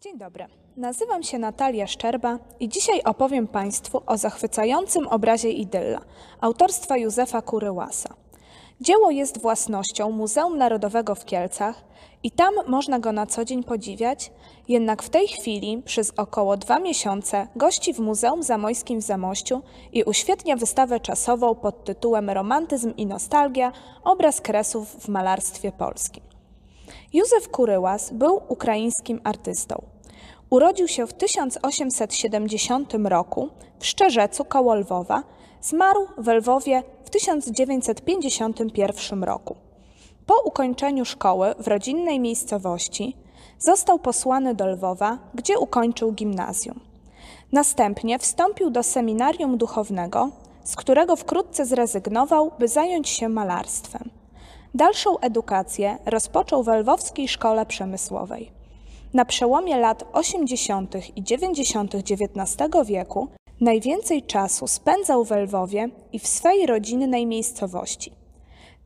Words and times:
Dzień 0.00 0.18
dobry, 0.18 0.46
nazywam 0.76 1.22
się 1.22 1.38
Natalia 1.38 1.86
Szczerba 1.86 2.38
i 2.60 2.68
dzisiaj 2.68 3.02
opowiem 3.02 3.48
Państwu 3.48 4.02
o 4.06 4.16
zachwycającym 4.16 5.08
obrazie 5.08 5.50
Idylla 5.50 6.00
autorstwa 6.40 6.96
Józefa 6.96 7.42
Kuryłasa. 7.42 8.14
Dzieło 8.80 9.10
jest 9.10 9.40
własnością 9.40 10.10
Muzeum 10.10 10.58
Narodowego 10.58 11.14
w 11.14 11.24
Kielcach 11.24 11.84
i 12.22 12.30
tam 12.30 12.54
można 12.66 12.98
go 12.98 13.12
na 13.12 13.26
co 13.26 13.44
dzień 13.44 13.64
podziwiać, 13.64 14.32
jednak 14.68 15.02
w 15.02 15.10
tej 15.10 15.28
chwili 15.28 15.82
przez 15.82 16.12
około 16.16 16.56
dwa 16.56 16.78
miesiące 16.78 17.48
gości 17.56 17.94
w 17.94 17.98
Muzeum 17.98 18.42
Zamojskim 18.42 19.00
w 19.00 19.04
Zamościu 19.04 19.62
i 19.92 20.04
uświetnia 20.04 20.56
wystawę 20.56 21.00
czasową 21.00 21.54
pod 21.54 21.84
tytułem 21.84 22.30
Romantyzm 22.30 22.92
i 22.96 23.06
nostalgia– 23.06 23.72
obraz 24.04 24.40
kresów 24.40 24.88
w 24.88 25.08
malarstwie 25.08 25.72
polskim. 25.72 26.35
Józef 27.16 27.48
Kuryłas 27.48 28.12
był 28.12 28.40
ukraińskim 28.48 29.20
artystą. 29.24 29.82
Urodził 30.50 30.88
się 30.88 31.06
w 31.06 31.12
1870 31.12 32.94
roku 33.04 33.48
w 33.78 33.86
Szczerzecu 33.86 34.44
koło 34.44 34.74
Lwowa, 34.74 35.22
zmarł 35.60 36.06
w 36.18 36.28
Lwowie 36.28 36.82
w 37.04 37.10
1951 37.10 39.24
roku. 39.24 39.56
Po 40.26 40.34
ukończeniu 40.44 41.04
szkoły 41.04 41.54
w 41.58 41.68
rodzinnej 41.68 42.20
miejscowości 42.20 43.16
został 43.58 43.98
posłany 43.98 44.54
do 44.54 44.66
Lwowa, 44.66 45.18
gdzie 45.34 45.58
ukończył 45.58 46.12
gimnazjum. 46.12 46.80
Następnie 47.52 48.18
wstąpił 48.18 48.70
do 48.70 48.82
seminarium 48.82 49.58
duchownego, 49.58 50.30
z 50.64 50.76
którego 50.76 51.16
wkrótce 51.16 51.66
zrezygnował, 51.66 52.52
by 52.58 52.68
zająć 52.68 53.08
się 53.08 53.28
malarstwem. 53.28 54.15
Dalszą 54.76 55.18
edukację 55.18 55.98
rozpoczął 56.06 56.62
w 56.62 56.68
Lwowskiej 56.68 57.28
Szkole 57.28 57.66
Przemysłowej. 57.66 58.50
Na 59.14 59.24
przełomie 59.24 59.76
lat 59.76 60.04
80. 60.12 60.94
i 61.16 61.22
90. 61.22 61.94
XIX 61.94 62.56
wieku 62.86 63.28
najwięcej 63.60 64.22
czasu 64.22 64.66
spędzał 64.66 65.24
w 65.24 65.30
Lwowie 65.30 65.88
i 66.12 66.18
w 66.18 66.26
swej 66.26 66.66
rodzinnej 66.66 67.26
miejscowości. 67.26 68.12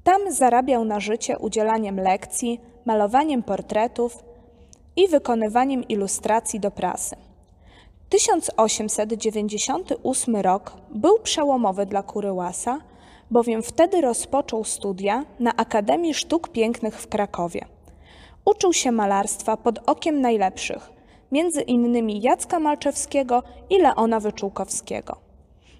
Tam 0.04 0.32
zarabiał 0.32 0.84
na 0.84 1.00
życie 1.00 1.38
udzielaniem 1.38 2.00
lekcji, 2.00 2.60
malowaniem 2.84 3.42
portretów 3.42 4.24
i 4.96 5.08
wykonywaniem 5.08 5.88
ilustracji 5.88 6.60
do 6.60 6.70
prasy. 6.70 7.16
1898 8.08 10.36
rok 10.36 10.72
był 10.90 11.18
przełomowy 11.18 11.86
dla 11.86 12.02
Kuryłasa, 12.02 12.80
bowiem 13.30 13.62
wtedy 13.62 14.00
rozpoczął 14.00 14.64
studia 14.64 15.24
na 15.40 15.56
Akademii 15.56 16.14
Sztuk 16.14 16.48
Pięknych 16.48 17.00
w 17.00 17.08
Krakowie. 17.08 17.64
Uczył 18.44 18.72
się 18.72 18.92
malarstwa 18.92 19.56
pod 19.56 19.78
okiem 19.86 20.20
najlepszych, 20.20 20.90
między 21.32 21.60
innymi 21.60 22.20
Jacka 22.20 22.60
Malczewskiego 22.60 23.42
i 23.70 23.78
Leona 23.78 24.20
Wyczółkowskiego. 24.20 25.16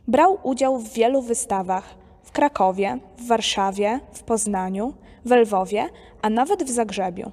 Brał 0.09 0.39
udział 0.43 0.79
w 0.79 0.93
wielu 0.93 1.23
wystawach 1.23 1.95
w 2.23 2.33
Krakowie, 2.33 2.99
w 3.19 3.27
Warszawie, 3.27 4.01
w 4.13 4.23
Poznaniu, 4.23 4.95
w 5.25 5.31
Lwowie, 5.31 5.87
a 6.23 6.31
nawet 6.31 6.65
w 6.65 6.71
Zagrzebiu. 6.71 7.31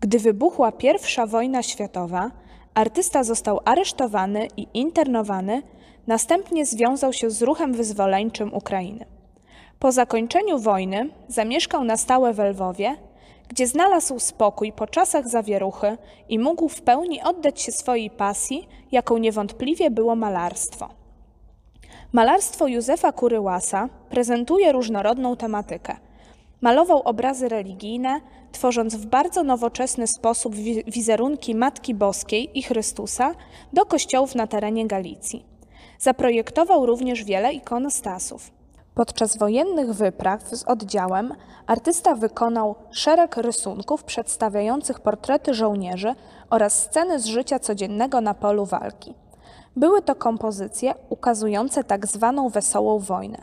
Gdy 0.00 0.18
wybuchła 0.18 0.72
I 0.82 1.28
wojna 1.28 1.62
światowa, 1.62 2.30
artysta 2.74 3.24
został 3.24 3.60
aresztowany 3.64 4.48
i 4.56 4.66
internowany, 4.74 5.62
następnie 6.06 6.66
związał 6.66 7.12
się 7.12 7.30
z 7.30 7.42
ruchem 7.42 7.72
wyzwoleńczym 7.72 8.54
Ukrainy. 8.54 9.13
Po 9.84 9.92
zakończeniu 9.92 10.58
wojny 10.58 11.10
zamieszkał 11.28 11.84
na 11.84 11.96
stałe 11.96 12.32
w 12.32 12.38
Lwowie, 12.38 12.96
gdzie 13.48 13.66
znalazł 13.66 14.18
spokój 14.18 14.72
po 14.72 14.86
czasach 14.86 15.28
zawieruchy 15.28 15.96
i 16.28 16.38
mógł 16.38 16.68
w 16.68 16.82
pełni 16.82 17.22
oddać 17.22 17.60
się 17.60 17.72
swojej 17.72 18.10
pasji, 18.10 18.68
jaką 18.92 19.18
niewątpliwie 19.18 19.90
było 19.90 20.16
malarstwo. 20.16 20.88
Malarstwo 22.12 22.66
Józefa 22.66 23.12
Kuryłasa 23.12 23.88
prezentuje 24.10 24.72
różnorodną 24.72 25.36
tematykę. 25.36 25.96
Malował 26.60 27.02
obrazy 27.02 27.48
religijne, 27.48 28.20
tworząc 28.52 28.94
w 28.94 29.06
bardzo 29.06 29.42
nowoczesny 29.42 30.06
sposób 30.06 30.54
wizerunki 30.86 31.54
Matki 31.54 31.94
Boskiej 31.94 32.58
i 32.58 32.62
Chrystusa 32.62 33.34
do 33.72 33.86
kościołów 33.86 34.34
na 34.34 34.46
terenie 34.46 34.86
Galicji. 34.86 35.44
Zaprojektował 35.98 36.86
również 36.86 37.24
wiele 37.24 37.52
ikonostasów. 37.52 38.63
Podczas 38.94 39.36
wojennych 39.36 39.92
wypraw 39.92 40.48
z 40.48 40.64
oddziałem 40.64 41.34
artysta 41.66 42.14
wykonał 42.14 42.74
szereg 42.90 43.36
rysunków 43.36 44.04
przedstawiających 44.04 45.00
portrety 45.00 45.54
żołnierzy 45.54 46.14
oraz 46.50 46.82
sceny 46.82 47.20
z 47.20 47.26
życia 47.26 47.58
codziennego 47.58 48.20
na 48.20 48.34
polu 48.34 48.64
walki. 48.66 49.14
Były 49.76 50.02
to 50.02 50.14
kompozycje 50.14 50.94
ukazujące 51.08 51.84
tak 51.84 52.06
zwaną 52.06 52.48
wesołą 52.48 52.98
wojnę. 52.98 53.38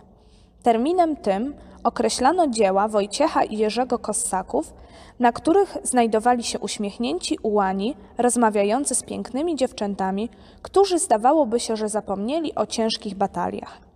Terminem 0.63 1.15
tym 1.15 1.53
określano 1.83 2.47
dzieła 2.47 2.87
Wojciecha 2.87 3.43
i 3.43 3.57
Jerzego 3.57 3.99
Kossaków, 3.99 4.73
na 5.19 5.31
których 5.31 5.77
znajdowali 5.83 6.43
się 6.43 6.59
uśmiechnięci 6.59 7.37
ułani, 7.43 7.95
rozmawiający 8.17 8.95
z 8.95 9.03
pięknymi 9.03 9.55
dziewczętami, 9.55 10.29
którzy 10.61 10.99
zdawałoby 10.99 11.59
się, 11.59 11.75
że 11.75 11.89
zapomnieli 11.89 12.55
o 12.55 12.65
ciężkich 12.65 13.15
bataliach. 13.15 13.90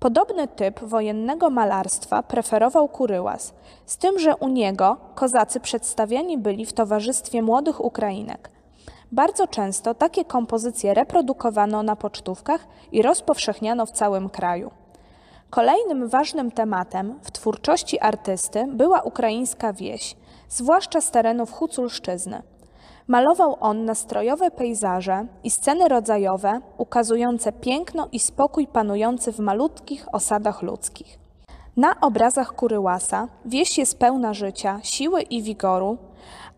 Podobny 0.00 0.48
typ 0.48 0.80
wojennego 0.80 1.50
malarstwa 1.50 2.22
preferował 2.22 2.88
Kuryłas, 2.88 3.54
z 3.86 3.96
tym, 3.96 4.18
że 4.18 4.36
u 4.36 4.48
niego 4.48 4.96
kozacy 5.14 5.60
przedstawiani 5.60 6.38
byli 6.38 6.66
w 6.66 6.72
towarzystwie 6.72 7.42
młodych 7.42 7.84
Ukrainek. 7.84 8.50
Bardzo 9.12 9.46
często 9.46 9.94
takie 9.94 10.24
kompozycje 10.24 10.94
reprodukowano 10.94 11.82
na 11.82 11.96
pocztówkach 11.96 12.66
i 12.92 13.02
rozpowszechniano 13.02 13.86
w 13.86 13.90
całym 13.90 14.28
kraju. 14.28 14.70
Kolejnym 15.50 16.08
ważnym 16.08 16.50
tematem 16.50 17.18
w 17.22 17.30
twórczości 17.30 18.00
artysty 18.00 18.66
była 18.68 19.00
ukraińska 19.00 19.72
wieś, 19.72 20.16
zwłaszcza 20.48 21.00
z 21.00 21.10
terenów 21.10 21.52
Huculszczyzny. 21.52 22.42
Malował 23.10 23.56
on 23.60 23.84
nastrojowe 23.84 24.50
pejzaże 24.50 25.26
i 25.44 25.50
sceny 25.50 25.88
rodzajowe 25.88 26.60
ukazujące 26.78 27.52
piękno 27.52 28.08
i 28.12 28.18
spokój 28.18 28.66
panujący 28.66 29.32
w 29.32 29.38
malutkich 29.38 30.14
osadach 30.14 30.62
ludzkich. 30.62 31.18
Na 31.76 32.00
obrazach 32.00 32.52
Kuryłasa 32.52 33.28
wieś 33.44 33.78
jest 33.78 33.98
pełna 33.98 34.34
życia, 34.34 34.80
siły 34.82 35.22
i 35.22 35.42
wigoru, 35.42 35.98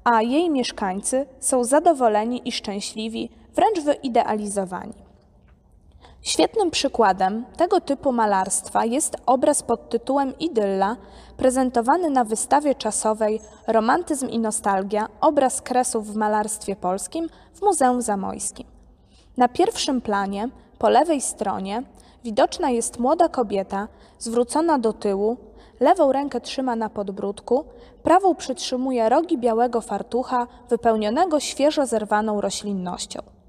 a 0.05 0.23
jej 0.23 0.51
mieszkańcy 0.51 1.27
są 1.41 1.65
zadowoleni 1.65 2.49
i 2.49 2.53
szczęśliwi, 2.53 3.31
wręcz 3.55 3.81
wyidealizowani. 3.81 5.02
Świetnym 6.23 6.71
przykładem 6.71 7.45
tego 7.57 7.81
typu 7.81 8.13
malarstwa 8.13 8.85
jest 8.85 9.17
obraz 9.27 9.63
pod 9.63 9.89
tytułem 9.89 10.39
Idylla, 10.39 10.97
prezentowany 11.37 12.11
na 12.11 12.25
wystawie 12.25 12.75
czasowej 12.75 13.41
Romantyzm 13.67 14.29
i 14.29 14.39
nostalgia 14.39 15.09
obraz 15.21 15.63
kresów 15.63 16.13
w 16.13 16.17
malarstwie 16.17 16.77
polskim 16.77 17.29
w 17.55 17.63
Muzeum 17.63 18.03
Zamojskim. 18.03 18.67
Na 19.37 19.49
pierwszym 19.49 20.01
planie, 20.01 20.49
po 20.79 20.89
lewej 20.89 21.21
stronie, 21.21 21.83
widoczna 22.25 22.71
jest 22.71 22.99
młoda 22.99 23.29
kobieta 23.29 23.89
zwrócona 24.19 24.79
do 24.79 24.93
tyłu, 24.93 25.37
lewą 25.81 26.13
rękę 26.13 26.41
trzyma 26.41 26.77
na 26.77 26.91
podbródku, 26.91 27.65
prawą 28.03 28.35
przytrzymuje 28.35 29.09
rogi 29.09 29.39
białego 29.39 29.81
fartucha 29.81 30.47
wypełnionego 30.69 31.41
świeżo 31.41 31.87
zerwaną 31.87 32.41
roślinnością. 32.41 33.42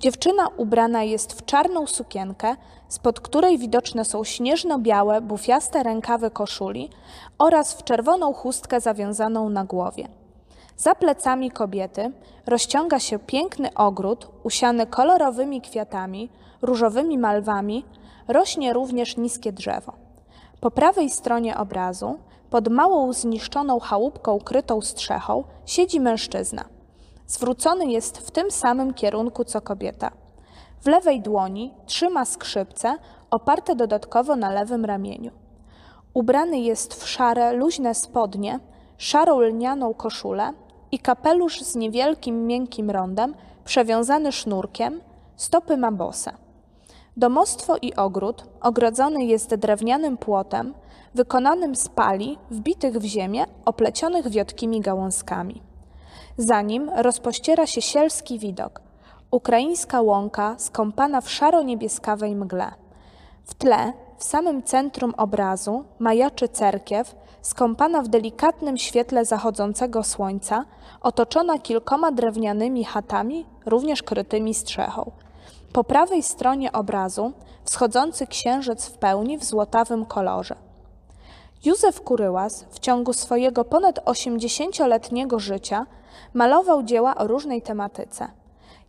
Dziewczyna 0.00 0.48
ubrana 0.56 1.02
jest 1.02 1.32
w 1.32 1.44
czarną 1.44 1.86
sukienkę, 1.86 2.56
spod 2.88 3.20
której 3.20 3.58
widoczne 3.58 4.04
są 4.04 4.24
śnieżno-białe, 4.24 5.20
bufiaste 5.20 5.82
rękawy 5.82 6.30
koszuli 6.30 6.90
oraz 7.38 7.74
w 7.74 7.84
czerwoną 7.84 8.32
chustkę 8.32 8.80
zawiązaną 8.80 9.48
na 9.48 9.64
głowie. 9.64 10.08
Za 10.76 10.94
plecami 10.94 11.50
kobiety 11.50 12.12
rozciąga 12.46 12.98
się 12.98 13.18
piękny 13.18 13.74
ogród 13.74 14.28
usiany 14.42 14.86
kolorowymi 14.86 15.60
kwiatami, 15.60 16.30
różowymi 16.62 17.18
malwami, 17.18 17.84
rośnie 18.28 18.72
również 18.72 19.16
niskie 19.16 19.52
drzewo. 19.52 19.92
Po 20.60 20.70
prawej 20.70 21.10
stronie 21.10 21.56
obrazu, 21.56 22.18
pod 22.50 22.68
małą 22.68 23.12
zniszczoną 23.12 23.80
chałupką 23.80 24.38
krytą 24.38 24.80
strzechą, 24.80 25.44
siedzi 25.66 26.00
mężczyzna. 26.00 26.79
Zwrócony 27.30 27.86
jest 27.86 28.18
w 28.18 28.30
tym 28.30 28.50
samym 28.50 28.94
kierunku 28.94 29.44
co 29.44 29.60
kobieta. 29.60 30.10
W 30.80 30.86
lewej 30.86 31.20
dłoni 31.20 31.74
trzyma 31.86 32.24
skrzypce 32.24 32.96
oparte 33.30 33.76
dodatkowo 33.76 34.36
na 34.36 34.50
lewym 34.50 34.84
ramieniu. 34.84 35.30
Ubrany 36.14 36.60
jest 36.60 36.94
w 36.94 37.08
szare, 37.08 37.52
luźne 37.52 37.94
spodnie, 37.94 38.60
szarą 38.98 39.40
lnianą 39.40 39.94
koszulę 39.94 40.52
i 40.92 40.98
kapelusz 40.98 41.60
z 41.60 41.76
niewielkim, 41.76 42.46
miękkim 42.46 42.90
rondem, 42.90 43.34
przewiązany 43.64 44.32
sznurkiem, 44.32 45.00
stopy 45.36 45.76
ma 45.76 45.92
bose. 45.92 46.32
Domostwo 47.16 47.76
i 47.82 47.94
ogród 47.94 48.44
ogrodzony 48.60 49.24
jest 49.24 49.54
drewnianym 49.54 50.16
płotem, 50.16 50.74
wykonanym 51.14 51.76
z 51.76 51.88
pali 51.88 52.38
wbitych 52.50 52.98
w 52.98 53.04
ziemię, 53.04 53.44
oplecionych 53.64 54.28
wiotkimi 54.28 54.80
gałązkami. 54.80 55.69
Za 56.40 56.62
nim 56.62 56.90
rozpościera 56.96 57.66
się 57.66 57.82
sielski 57.82 58.38
widok. 58.38 58.80
Ukraińska 59.30 60.00
łąka 60.00 60.54
skąpana 60.58 61.20
w 61.20 61.30
szaro-niebieskawej 61.30 62.36
mgle. 62.36 62.70
W 63.44 63.54
tle, 63.54 63.92
w 64.18 64.24
samym 64.24 64.62
centrum 64.62 65.14
obrazu, 65.16 65.84
majaczy 65.98 66.48
cerkiew, 66.48 67.14
skąpana 67.42 68.02
w 68.02 68.08
delikatnym 68.08 68.78
świetle 68.78 69.24
zachodzącego 69.24 70.02
słońca, 70.02 70.64
otoczona 71.00 71.58
kilkoma 71.58 72.12
drewnianymi 72.12 72.84
chatami, 72.84 73.46
również 73.66 74.02
krytymi 74.02 74.54
strzechą. 74.54 75.10
Po 75.72 75.84
prawej 75.84 76.22
stronie 76.22 76.72
obrazu 76.72 77.32
wschodzący 77.64 78.26
księżyc 78.26 78.86
w 78.86 78.98
pełni 78.98 79.38
w 79.38 79.44
złotawym 79.44 80.06
kolorze. 80.06 80.69
Józef 81.64 82.00
Kuryłas 82.00 82.64
w 82.70 82.78
ciągu 82.78 83.12
swojego 83.12 83.64
ponad 83.64 83.98
80-letniego 84.04 85.38
życia 85.38 85.86
malował 86.34 86.82
dzieła 86.82 87.14
o 87.14 87.26
różnej 87.26 87.62
tematyce. 87.62 88.28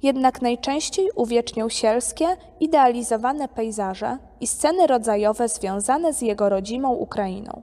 Jednak 0.03 0.41
najczęściej 0.41 1.09
uwieczniał 1.15 1.69
sielskie, 1.69 2.37
idealizowane 2.59 3.47
pejzaże 3.47 4.17
i 4.39 4.47
sceny 4.47 4.87
rodzajowe 4.87 5.49
związane 5.49 6.13
z 6.13 6.21
jego 6.21 6.49
rodzimą 6.49 6.93
Ukrainą. 6.93 7.61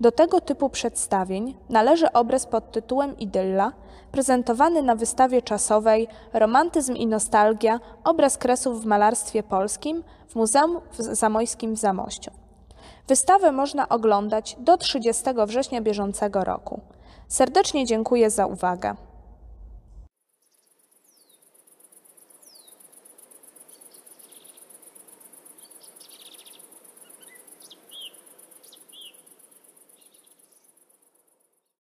Do 0.00 0.12
tego 0.12 0.40
typu 0.40 0.68
przedstawień 0.68 1.56
należy 1.68 2.12
obraz 2.12 2.46
pod 2.46 2.72
tytułem 2.72 3.18
Idylla, 3.18 3.72
prezentowany 4.12 4.82
na 4.82 4.94
wystawie 4.94 5.42
czasowej 5.42 6.08
Romantyzm 6.32 6.94
i 6.94 7.06
nostalgia 7.06 7.80
obraz 8.04 8.38
kresów 8.38 8.82
w 8.82 8.86
malarstwie 8.86 9.42
polskim 9.42 10.04
w 10.28 10.34
Muzeum 10.34 10.80
Zamojskim 10.98 11.74
w 11.74 11.78
Zamościu. 11.78 12.45
Wystawę 13.08 13.52
można 13.52 13.88
oglądać 13.88 14.56
do 14.58 14.76
30 14.76 15.24
września 15.46 15.80
bieżącego 15.80 16.44
roku. 16.44 16.80
Serdecznie 17.28 17.84
dziękuję 17.84 18.30
za 18.30 18.46
uwagę. 18.46 18.94